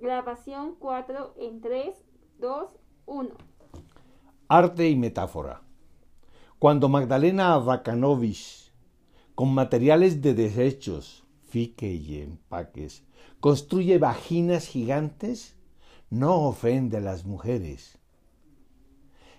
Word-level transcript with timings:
Grabación 0.00 0.76
4 0.78 1.34
en 1.38 1.60
3, 1.60 1.96
2, 2.38 2.70
1. 3.06 3.30
Arte 4.46 4.88
y 4.88 4.94
metáfora. 4.94 5.62
Cuando 6.60 6.88
Magdalena 6.88 7.54
Abakanovich, 7.54 8.72
con 9.34 9.52
materiales 9.52 10.22
de 10.22 10.34
desechos, 10.34 11.24
fique 11.48 11.92
y 11.92 12.20
empaques, 12.20 13.02
construye 13.40 13.98
vaginas 13.98 14.68
gigantes, 14.68 15.56
no 16.10 16.46
ofende 16.46 16.98
a 16.98 17.00
las 17.00 17.24
mujeres, 17.24 17.98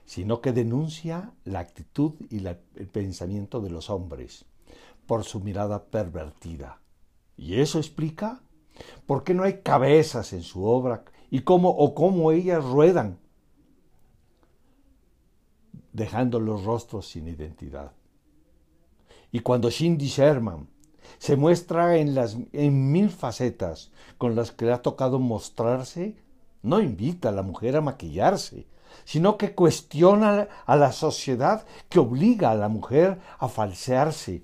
sino 0.03 0.41
que 0.41 0.51
denuncia 0.51 1.31
la 1.45 1.59
actitud 1.59 2.15
y 2.29 2.45
el 2.45 2.57
pensamiento 2.91 3.61
de 3.61 3.69
los 3.69 3.89
hombres 3.89 4.43
por 5.05 5.23
su 5.23 5.39
mirada 5.39 5.85
pervertida. 5.85 6.81
Y 7.37 7.61
eso 7.61 7.77
explica 7.77 8.41
por 9.09 9.23
qué 9.23 9.33
no 9.33 9.41
hay 9.41 9.61
cabezas 9.63 10.33
en 10.33 10.43
su 10.43 10.63
obra 10.65 11.03
y 11.31 11.41
cómo 11.41 11.69
o 11.69 11.95
cómo 11.95 12.31
ellas 12.31 12.63
ruedan, 12.63 13.17
dejando 15.91 16.39
los 16.39 16.63
rostros 16.63 17.07
sin 17.07 17.27
identidad. 17.27 17.91
Y 19.31 19.39
cuando 19.39 19.71
Cindy 19.71 20.05
Sherman 20.05 20.69
se 21.17 21.37
muestra 21.37 21.97
en, 21.97 22.13
las, 22.13 22.37
en 22.53 22.91
mil 22.91 23.09
facetas 23.09 23.89
con 24.19 24.35
las 24.35 24.51
que 24.51 24.65
le 24.65 24.73
ha 24.73 24.83
tocado 24.83 25.17
mostrarse, 25.17 26.15
no 26.61 26.79
invita 26.79 27.29
a 27.29 27.31
la 27.31 27.41
mujer 27.41 27.77
a 27.77 27.81
maquillarse, 27.81 28.67
sino 29.05 29.39
que 29.39 29.55
cuestiona 29.55 30.49
a 30.67 30.75
la 30.75 30.91
sociedad 30.91 31.65
que 31.89 31.97
obliga 31.97 32.51
a 32.51 32.55
la 32.55 32.69
mujer 32.69 33.19
a 33.39 33.47
falsearse. 33.47 34.43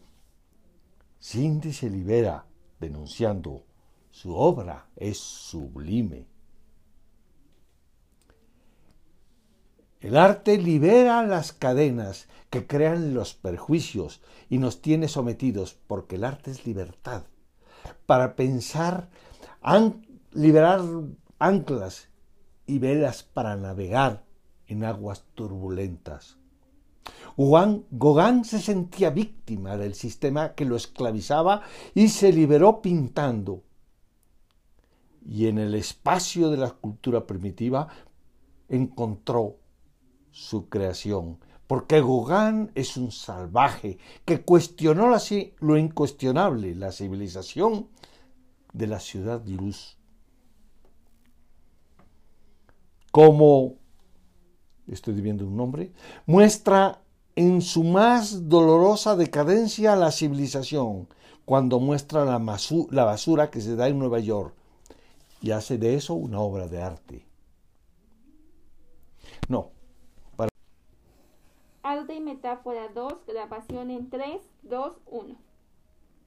Cindy 1.22 1.72
se 1.72 1.88
libera 1.88 2.48
denunciando 2.80 3.62
su 4.16 4.34
obra 4.34 4.86
es 4.96 5.18
sublime. 5.18 6.26
El 9.99 10.16
arte 10.16 10.58
libera 10.58 11.21
las 11.24 11.52
cadenas 11.52 12.30
que 12.49 12.66
crean 12.66 13.13
los 13.13 13.34
perjuicios 13.34 14.21
y 14.49 14.58
nos 14.58 14.82
tiene 14.82 15.10
sometidos, 15.10 15.77
porque 15.88 16.16
el 16.16 16.24
arte 16.24 16.52
es 16.52 16.66
libertad. 16.66 17.24
Para 18.05 18.38
pensar, 18.38 19.10
liberar 20.32 20.82
anclas 21.38 22.08
y 22.68 22.80
velas 22.80 23.24
para 23.24 23.58
navegar 23.58 24.24
en 24.68 24.86
aguas 24.86 25.26
turbulentas. 25.36 26.38
Gauguin 27.36 28.46
se 28.46 28.60
sentía 28.60 29.10
víctima 29.10 29.76
del 29.76 29.93
sistema 29.93 30.54
que 30.54 30.63
lo 30.63 30.77
esclavizaba 30.77 31.63
y 31.93 32.08
se 32.08 32.32
liberó 32.32 32.82
pintando 32.82 33.65
y 35.27 35.48
en 35.48 35.57
el 35.57 35.73
espacio 35.76 36.49
de 36.49 36.57
la 36.57 36.71
cultura 36.71 37.26
primitiva 37.26 37.87
encontró 38.70 39.57
su 40.31 40.70
creación, 40.70 41.40
porque 41.68 42.01
Gauguin 42.01 42.71
es 42.76 42.98
un 42.98 43.12
salvaje 43.12 43.98
que 44.23 44.41
cuestionó 44.41 45.15
lo 45.59 45.77
incuestionable, 45.77 46.76
la 46.76 46.91
civilización 46.91 47.87
de 48.73 48.87
la 48.87 48.99
ciudad 48.99 49.40
de 49.40 49.51
luz. 49.51 49.98
Como, 53.12 53.76
estoy 54.87 55.13
viendo 55.21 55.48
un 55.48 55.55
nombre, 55.55 55.93
muestra 56.26 57.01
en 57.35 57.62
su 57.62 57.84
más 57.84 58.49
dolorosa 58.49 59.15
decadencia 59.15 59.96
la 59.96 60.12
civilización, 60.12 61.07
cuando 61.46 61.79
muestra 61.79 62.26
la, 62.26 62.37
basura 62.37 63.49
que 63.49 63.62
se 63.62 63.76
da 63.76 63.87
en 63.87 63.99
Nueva 63.99 64.19
York 64.19 64.56
y 65.46 65.51
hace 65.51 65.78
de 65.78 65.94
eso 65.94 66.16
una 66.16 66.40
obra 66.40 66.68
de 66.68 66.81
arte. 66.81 67.24
No. 69.47 69.69
Arte 71.84 72.16
y 72.16 72.19
metáfora 72.19 72.88
2, 72.88 73.13
grabación 73.28 73.92
en 73.92 74.09
3, 74.09 74.42
2, 74.64 74.97
1. 75.06 75.36